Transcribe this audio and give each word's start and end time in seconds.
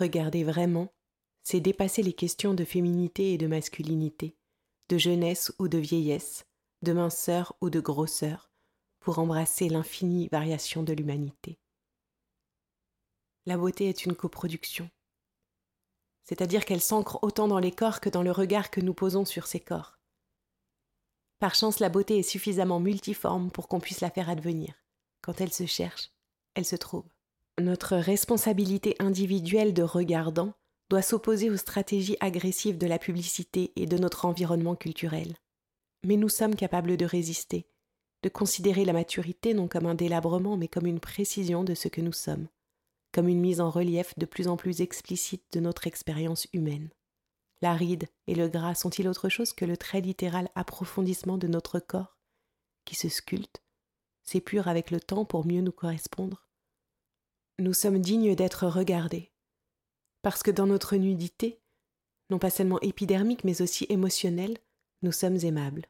Regarder 0.00 0.44
vraiment, 0.44 0.94
c'est 1.42 1.60
dépasser 1.60 2.02
les 2.02 2.14
questions 2.14 2.54
de 2.54 2.64
féminité 2.64 3.34
et 3.34 3.38
de 3.38 3.46
masculinité, 3.46 4.34
de 4.88 4.96
jeunesse 4.96 5.52
ou 5.58 5.68
de 5.68 5.76
vieillesse, 5.76 6.46
de 6.80 6.94
minceur 6.94 7.54
ou 7.60 7.68
de 7.68 7.80
grosseur, 7.80 8.50
pour 9.00 9.18
embrasser 9.18 9.68
l'infinie 9.68 10.28
variation 10.28 10.82
de 10.82 10.94
l'humanité. 10.94 11.60
La 13.44 13.58
beauté 13.58 13.90
est 13.90 14.06
une 14.06 14.14
coproduction, 14.14 14.88
c'est-à-dire 16.24 16.64
qu'elle 16.64 16.80
s'ancre 16.80 17.22
autant 17.22 17.46
dans 17.46 17.58
les 17.58 17.72
corps 17.72 18.00
que 18.00 18.08
dans 18.08 18.22
le 18.22 18.32
regard 18.32 18.70
que 18.70 18.80
nous 18.80 18.94
posons 18.94 19.26
sur 19.26 19.46
ces 19.46 19.60
corps. 19.60 19.98
Par 21.40 21.54
chance, 21.54 21.78
la 21.78 21.90
beauté 21.90 22.18
est 22.18 22.22
suffisamment 22.22 22.80
multiforme 22.80 23.50
pour 23.50 23.68
qu'on 23.68 23.80
puisse 23.80 24.00
la 24.00 24.10
faire 24.10 24.30
advenir. 24.30 24.72
Quand 25.20 25.42
elle 25.42 25.52
se 25.52 25.66
cherche, 25.66 26.10
elle 26.54 26.64
se 26.64 26.76
trouve. 26.76 27.04
Notre 27.60 27.96
responsabilité 27.96 28.96
individuelle 29.00 29.74
de 29.74 29.82
regardant 29.82 30.54
doit 30.88 31.02
s'opposer 31.02 31.50
aux 31.50 31.58
stratégies 31.58 32.16
agressives 32.20 32.78
de 32.78 32.86
la 32.86 32.98
publicité 32.98 33.70
et 33.76 33.84
de 33.84 33.98
notre 33.98 34.24
environnement 34.24 34.76
culturel. 34.76 35.36
Mais 36.02 36.16
nous 36.16 36.30
sommes 36.30 36.54
capables 36.54 36.96
de 36.96 37.04
résister, 37.04 37.68
de 38.22 38.30
considérer 38.30 38.86
la 38.86 38.94
maturité 38.94 39.52
non 39.52 39.68
comme 39.68 39.84
un 39.84 39.94
délabrement 39.94 40.56
mais 40.56 40.68
comme 40.68 40.86
une 40.86 41.00
précision 41.00 41.62
de 41.62 41.74
ce 41.74 41.88
que 41.88 42.00
nous 42.00 42.14
sommes, 42.14 42.48
comme 43.12 43.28
une 43.28 43.40
mise 43.40 43.60
en 43.60 43.68
relief 43.68 44.18
de 44.18 44.24
plus 44.24 44.48
en 44.48 44.56
plus 44.56 44.80
explicite 44.80 45.44
de 45.52 45.60
notre 45.60 45.86
expérience 45.86 46.46
humaine. 46.54 46.88
La 47.60 47.74
ride 47.74 48.06
et 48.26 48.34
le 48.34 48.48
gras 48.48 48.74
sont-ils 48.74 49.06
autre 49.06 49.28
chose 49.28 49.52
que 49.52 49.66
le 49.66 49.76
très 49.76 50.00
littéral 50.00 50.48
approfondissement 50.54 51.36
de 51.36 51.46
notre 51.46 51.78
corps, 51.78 52.16
qui 52.86 52.94
se 52.94 53.10
sculpte, 53.10 53.62
s'épure 54.22 54.66
avec 54.66 54.90
le 54.90 54.98
temps 54.98 55.26
pour 55.26 55.46
mieux 55.46 55.60
nous 55.60 55.72
correspondre? 55.72 56.49
Nous 57.60 57.74
sommes 57.74 57.98
dignes 57.98 58.34
d'être 58.34 58.66
regardés. 58.66 59.30
Parce 60.22 60.42
que 60.42 60.50
dans 60.50 60.66
notre 60.66 60.96
nudité, 60.96 61.60
non 62.30 62.38
pas 62.38 62.50
seulement 62.50 62.80
épidermique 62.80 63.44
mais 63.44 63.62
aussi 63.62 63.86
émotionnelle, 63.88 64.58
nous 65.02 65.12
sommes 65.12 65.38
aimables. 65.44 65.86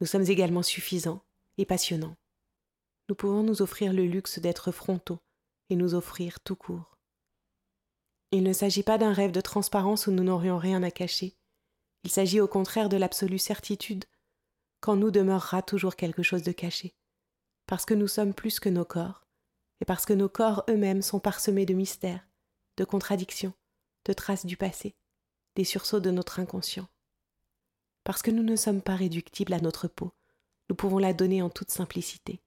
Nous 0.00 0.06
sommes 0.06 0.28
également 0.28 0.62
suffisants 0.62 1.22
et 1.58 1.66
passionnants. 1.66 2.16
Nous 3.08 3.14
pouvons 3.14 3.42
nous 3.42 3.62
offrir 3.62 3.92
le 3.92 4.06
luxe 4.06 4.38
d'être 4.38 4.72
frontaux 4.72 5.20
et 5.68 5.76
nous 5.76 5.94
offrir 5.94 6.40
tout 6.40 6.56
court. 6.56 6.98
Il 8.32 8.42
ne 8.42 8.52
s'agit 8.52 8.82
pas 8.82 8.98
d'un 8.98 9.12
rêve 9.12 9.32
de 9.32 9.40
transparence 9.40 10.06
où 10.06 10.12
nous 10.12 10.22
n'aurions 10.22 10.58
rien 10.58 10.82
à 10.82 10.90
cacher. 10.90 11.36
Il 12.04 12.10
s'agit 12.10 12.40
au 12.40 12.46
contraire 12.46 12.88
de 12.88 12.96
l'absolue 12.96 13.38
certitude 13.38 14.04
qu'en 14.80 14.96
nous 14.96 15.10
demeurera 15.10 15.62
toujours 15.62 15.96
quelque 15.96 16.22
chose 16.22 16.42
de 16.42 16.52
caché, 16.52 16.94
parce 17.66 17.84
que 17.84 17.94
nous 17.94 18.08
sommes 18.08 18.32
plus 18.32 18.60
que 18.60 18.68
nos 18.68 18.84
corps, 18.84 19.26
et 19.80 19.84
parce 19.84 20.04
que 20.04 20.12
nos 20.12 20.28
corps 20.28 20.64
eux-mêmes 20.68 21.02
sont 21.02 21.20
parsemés 21.20 21.66
de 21.66 21.74
mystères, 21.74 22.26
de 22.76 22.84
contradictions, 22.84 23.54
de 24.04 24.12
traces 24.12 24.46
du 24.46 24.56
passé, 24.56 24.94
des 25.56 25.64
sursauts 25.64 26.00
de 26.00 26.10
notre 26.10 26.40
inconscient. 26.40 26.88
Parce 28.04 28.22
que 28.22 28.30
nous 28.30 28.42
ne 28.42 28.56
sommes 28.56 28.82
pas 28.82 28.96
réductibles 28.96 29.52
à 29.52 29.60
notre 29.60 29.88
peau, 29.88 30.12
nous 30.68 30.76
pouvons 30.76 30.98
la 30.98 31.12
donner 31.12 31.42
en 31.42 31.50
toute 31.50 31.70
simplicité. 31.70 32.40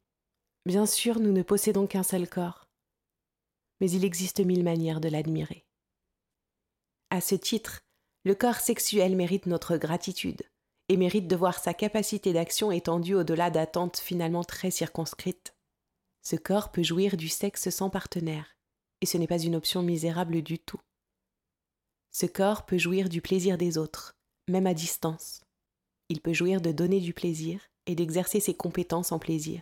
Bien 0.66 0.86
sûr, 0.86 1.20
nous 1.20 1.32
ne 1.32 1.44
possédons 1.44 1.88
qu'un 1.88 2.04
seul 2.04 2.28
corps, 2.30 2.68
mais 3.82 3.92
il 3.92 4.06
existe 4.06 4.40
mille 4.40 4.64
manières 4.64 5.02
de 5.02 5.10
l'admirer. 5.10 5.66
À 7.10 7.20
ce 7.20 7.36
titre, 7.36 7.82
le 8.24 8.34
corps 8.34 8.62
sexuel 8.62 9.16
mérite 9.16 9.46
notre 9.46 9.76
gratitude 9.76 10.42
et 10.88 10.96
mérite 10.96 11.28
de 11.28 11.36
voir 11.36 11.60
sa 11.60 11.74
capacité 11.74 12.32
d'action 12.32 12.72
étendue 12.72 13.16
au-delà 13.16 13.50
d'attentes 13.50 13.98
finalement 13.98 14.44
très 14.44 14.72
circonscrites. 14.72 15.53
Ce 16.24 16.36
corps 16.38 16.72
peut 16.72 16.84
jouir 16.84 17.18
du 17.18 17.28
sexe 17.28 17.70
sans 17.70 17.90
partenaire, 17.90 18.56
et 19.02 19.06
ce 19.06 19.18
n'est 19.18 19.28
pas 19.28 19.40
une 19.40 19.56
option 19.56 19.84
misérable 19.84 20.42
du 20.42 20.58
tout. 20.58 20.80
Ce 22.12 22.26
corps 22.26 22.66
peut 22.66 22.78
jouir 22.78 23.10
du 23.10 23.22
plaisir 23.22 23.58
des 23.58 23.78
autres, 23.78 24.16
même 24.48 24.68
à 24.68 24.74
distance. 24.74 25.42
Il 26.10 26.22
peut 26.22 26.34
jouir 26.34 26.62
de 26.62 26.72
donner 26.72 27.02
du 27.02 27.14
plaisir 27.14 27.60
et 27.86 27.96
d'exercer 27.96 28.40
ses 28.40 28.54
compétences 28.54 29.12
en 29.12 29.20
plaisir. 29.20 29.62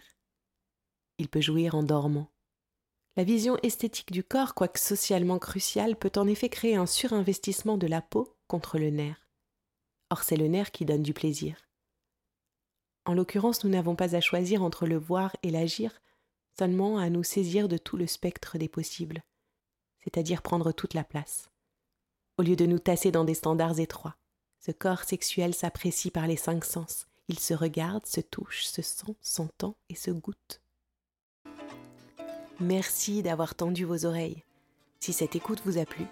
Il 1.17 1.29
peut 1.29 1.41
jouir 1.41 1.75
en 1.75 1.83
dormant. 1.83 2.29
La 3.17 3.23
vision 3.23 3.57
esthétique 3.63 4.11
du 4.11 4.23
corps, 4.23 4.53
quoique 4.53 4.79
socialement 4.79 5.39
cruciale, 5.39 5.95
peut 5.95 6.11
en 6.15 6.27
effet 6.27 6.49
créer 6.49 6.75
un 6.75 6.85
surinvestissement 6.85 7.77
de 7.77 7.87
la 7.87 8.01
peau 8.01 8.35
contre 8.47 8.77
le 8.77 8.89
nerf. 8.89 9.27
Or 10.11 10.23
c'est 10.23 10.37
le 10.37 10.47
nerf 10.47 10.71
qui 10.71 10.85
donne 10.85 11.03
du 11.03 11.13
plaisir. 11.13 11.57
En 13.05 13.13
l'occurrence, 13.13 13.63
nous 13.63 13.69
n'avons 13.69 13.95
pas 13.95 14.15
à 14.15 14.21
choisir 14.21 14.61
entre 14.61 14.85
le 14.85 14.97
voir 14.97 15.35
et 15.41 15.49
l'agir, 15.49 16.01
seulement 16.57 16.97
à 16.97 17.09
nous 17.09 17.23
saisir 17.23 17.67
de 17.67 17.77
tout 17.77 17.97
le 17.97 18.07
spectre 18.07 18.57
des 18.57 18.67
possibles, 18.67 19.23
c'est-à-dire 20.03 20.41
prendre 20.41 20.71
toute 20.71 20.93
la 20.93 21.03
place. 21.03 21.49
Au 22.37 22.43
lieu 22.43 22.55
de 22.55 22.65
nous 22.65 22.79
tasser 22.79 23.11
dans 23.11 23.23
des 23.23 23.33
standards 23.33 23.79
étroits, 23.79 24.15
ce 24.59 24.71
corps 24.71 25.03
sexuel 25.03 25.53
s'apprécie 25.53 26.11
par 26.11 26.27
les 26.27 26.37
cinq 26.37 26.65
sens. 26.65 27.07
Il 27.27 27.39
se 27.39 27.53
regarde, 27.53 28.05
se 28.05 28.21
touche, 28.21 28.63
se 28.63 28.81
sent, 28.81 29.15
s'entend 29.21 29.75
et 29.89 29.95
se 29.95 30.11
goûte. 30.11 30.61
Merci 32.59 33.23
d'avoir 33.23 33.55
tendu 33.55 33.85
vos 33.85 34.05
oreilles. 34.05 34.43
Si 34.99 35.13
cette 35.13 35.35
écoute 35.35 35.61
vous 35.65 35.79
a 35.79 35.85
plu, 35.85 36.05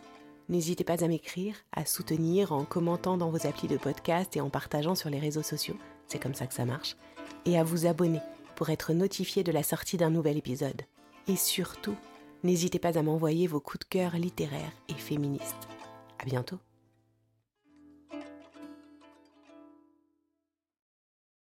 n'hésitez 0.49 0.83
pas 0.83 1.03
à 1.03 1.07
m'écrire, 1.07 1.55
à 1.71 1.85
soutenir 1.85 2.51
en 2.51 2.65
commentant 2.65 3.17
dans 3.17 3.29
vos 3.29 3.45
applis 3.45 3.67
de 3.67 3.77
podcast 3.77 4.35
et 4.35 4.41
en 4.41 4.49
partageant 4.49 4.95
sur 4.95 5.11
les 5.11 5.19
réseaux 5.19 5.43
sociaux, 5.43 5.77
c'est 6.07 6.17
comme 6.17 6.33
ça 6.33 6.47
que 6.47 6.55
ça 6.55 6.65
marche, 6.65 6.95
et 7.45 7.59
à 7.59 7.63
vous 7.63 7.85
abonner 7.85 8.21
pour 8.59 8.71
être 8.71 8.91
notifié 8.91 9.41
de 9.41 9.53
la 9.53 9.63
sortie 9.63 9.95
d'un 9.95 10.09
nouvel 10.09 10.35
épisode. 10.35 10.81
Et 11.29 11.37
surtout, 11.37 11.95
n'hésitez 12.43 12.77
pas 12.77 12.99
à 12.99 13.01
m'envoyer 13.01 13.47
vos 13.47 13.61
coups 13.61 13.85
de 13.85 13.89
cœur 13.89 14.17
littéraires 14.17 14.73
et 14.89 14.95
féministes. 14.95 15.69
À 16.21 16.25
bientôt! 16.25 16.59